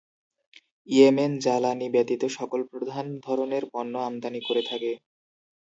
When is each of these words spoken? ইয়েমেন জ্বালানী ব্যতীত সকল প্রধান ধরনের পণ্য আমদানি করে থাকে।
ইয়েমেন 0.89 1.31
জ্বালানী 1.39 1.87
ব্যতীত 1.89 2.23
সকল 2.37 2.59
প্রধান 2.71 3.05
ধরনের 3.25 3.63
পণ্য 3.73 3.93
আমদানি 4.07 4.41
করে 4.41 4.61
থাকে। 4.69 4.91